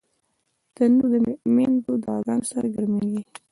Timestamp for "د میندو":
1.25-1.93